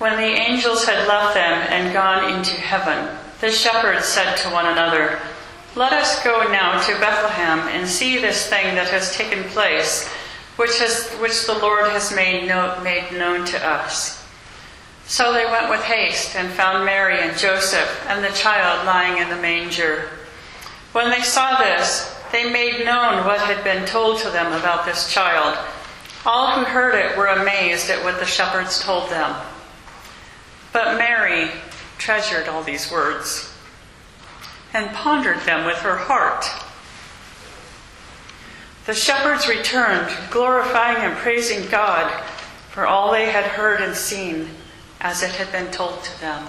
[0.00, 4.64] When the angels had left them and gone into heaven, the shepherds said to one
[4.64, 5.20] another,
[5.76, 10.08] Let us go now to Bethlehem and see this thing that has taken place,
[10.56, 14.26] which, has, which the Lord has made, know, made known to us.
[15.04, 19.28] So they went with haste and found Mary and Joseph and the child lying in
[19.28, 20.08] the manger.
[20.92, 25.12] When they saw this, they made known what had been told to them about this
[25.12, 25.58] child.
[26.24, 29.36] All who heard it were amazed at what the shepherds told them.
[30.72, 31.50] But Mary
[31.98, 33.52] treasured all these words
[34.72, 36.46] and pondered them with her heart.
[38.86, 42.10] The shepherds returned, glorifying and praising God
[42.70, 44.48] for all they had heard and seen
[45.00, 46.48] as it had been told to them.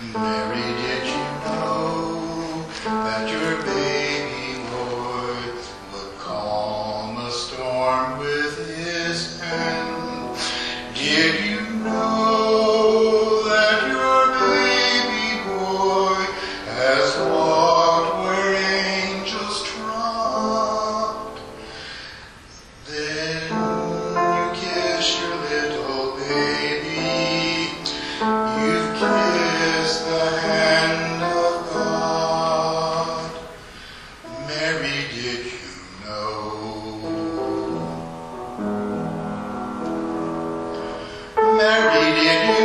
[0.00, 0.39] Yeah.
[36.10, 36.50] know.
[41.56, 42.59] Mary, did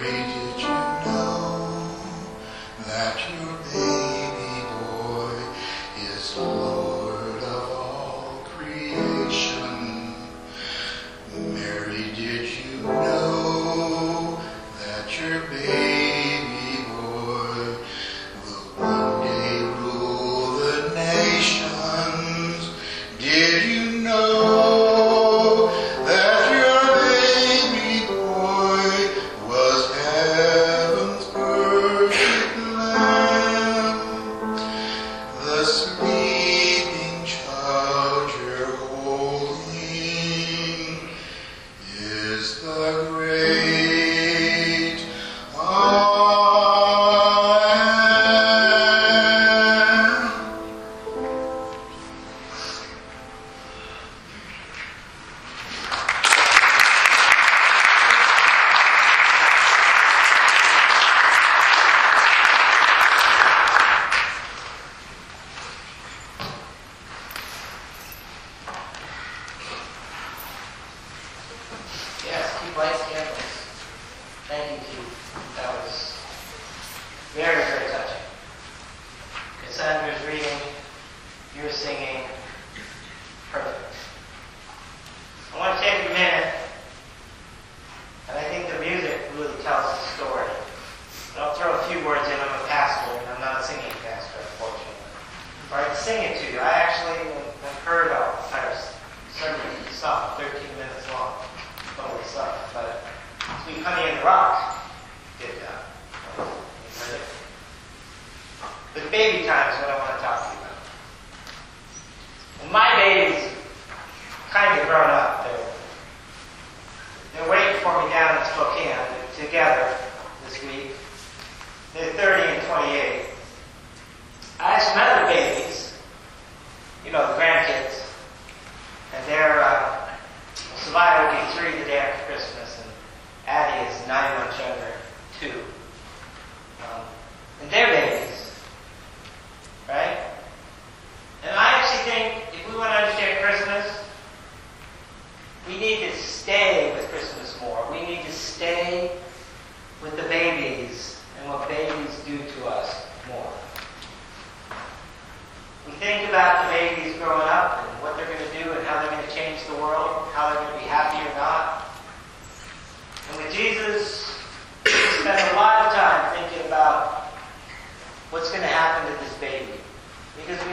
[0.00, 0.43] radiant.
[74.46, 75.56] Thank you, Keith.
[75.56, 76.20] That was
[77.32, 78.24] very, very touching.
[79.64, 80.60] Cassandra's reading,
[81.56, 82.28] you're singing.
[83.50, 83.96] Perfect.
[85.54, 86.52] I want to take a minute,
[88.28, 90.52] and I think the music really tells the story.
[91.32, 92.36] But I'll throw a few words in.
[92.36, 95.08] I'm a pastor, and I'm not a singing pastor, unfortunately.
[95.70, 96.58] But I'd sing it to you.
[96.60, 98.76] I actually have heard all the entire
[99.32, 100.73] sermon, Psalm 13.
[103.84, 104.80] Honey and the Rock
[105.38, 105.84] did that.
[108.94, 110.13] But Baby Time is what I want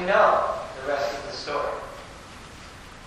[0.06, 1.74] know the rest of the story.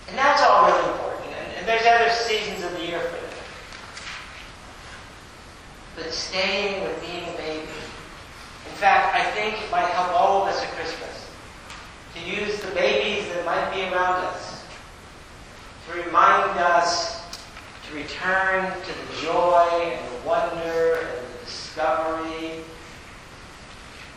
[0.09, 1.33] And that's all really important.
[1.33, 3.33] And, and there's other seasons of the year for that.
[5.95, 7.61] But staying with being a baby.
[7.61, 11.29] In fact, I think it might help all of us at Christmas
[12.15, 14.55] to use the babies that might be around us
[15.87, 17.21] to remind us
[17.87, 22.63] to return to the joy and the wonder and the discovery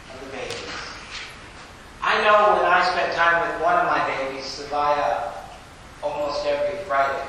[0.09, 0.65] of the babies.
[2.01, 3.53] I know when I spend time
[4.09, 5.33] of Savia,
[6.03, 7.27] almost every Friday,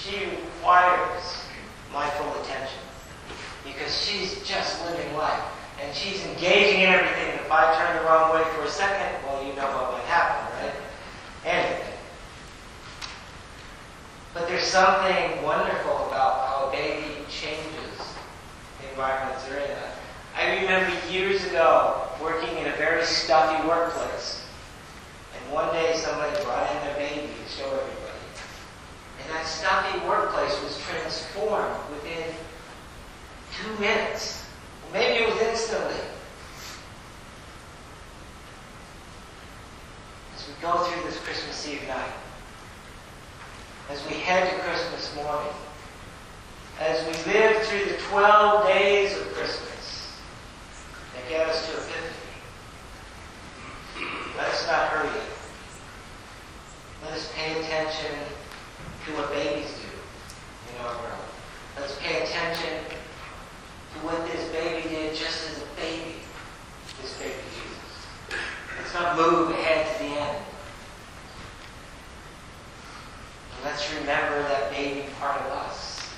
[0.00, 1.42] she requires
[1.92, 2.78] my full attention
[3.64, 5.42] because she's just living life
[5.82, 7.34] and she's engaging in everything.
[7.34, 10.66] If I turn the wrong way for a second, well, you know what might happen,
[10.66, 10.74] right?
[11.44, 11.94] Anything.
[14.34, 17.98] But there's something wonderful about how a baby changes
[18.80, 19.76] the environments they're in.
[20.36, 24.44] I remember years ago working in a very stuffy workplace.
[25.34, 28.08] And one day somebody brought in their baby to show everybody.
[29.22, 32.34] And that stuffy workplace was transformed within
[33.60, 34.44] two minutes.
[34.92, 36.00] Maybe it was instantly.
[40.36, 42.12] As we go through this Christmas Eve night,
[43.90, 45.52] as we head to Christmas morning,
[46.80, 50.12] as we live through the 12 days of Christmas
[51.14, 52.08] that get us to Epiphany,
[54.36, 55.24] let us not hurry it.
[57.02, 58.12] Let us pay attention
[59.06, 61.24] to what babies do in our world.
[61.80, 62.84] Let's pay attention
[63.94, 66.16] to what this baby did just as a baby,
[67.00, 68.06] this baby Jesus.
[68.78, 70.44] Let's move ahead to the end.
[73.64, 76.10] Let's remember that baby part of us.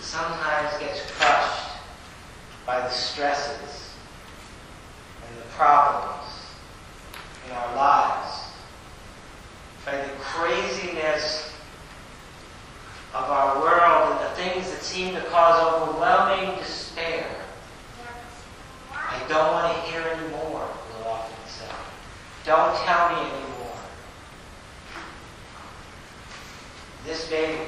[0.00, 1.78] Sometimes gets crushed
[2.66, 3.94] by the stresses
[5.26, 6.30] and the problems
[7.46, 8.44] in our lives,
[9.84, 11.52] by the craziness
[13.14, 17.26] of our world and the things that seem to cause overwhelming despair.
[18.92, 21.64] I don't want to hear anymore, we'll often say.
[22.44, 23.54] Don't tell me anymore.
[27.06, 27.60] This baby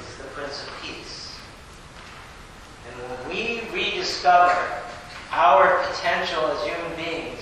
[0.00, 1.38] is the Prince of Peace.
[2.88, 4.82] And when we rediscover
[5.30, 7.38] our potential as human beings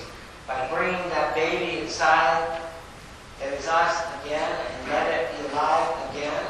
[0.47, 2.61] by bringing that baby inside
[3.41, 6.45] that is us again and let it be alive again,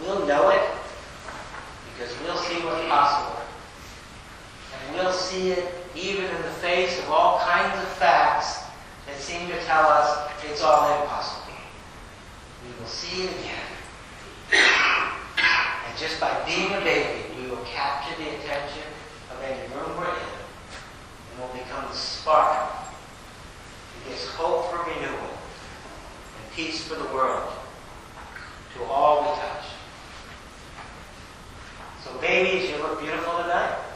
[0.00, 0.37] we'll know
[17.40, 18.82] we will capture the attention
[19.30, 20.28] of any room we're in
[21.30, 22.68] and will become the spark
[23.94, 27.52] that gives hope for renewal and peace for the world
[28.74, 29.64] to all we touch.
[32.04, 33.87] So babies, you look beautiful tonight.